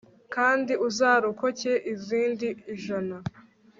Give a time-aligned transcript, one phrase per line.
[0.35, 3.17] kandi uzarokoke izindi ijana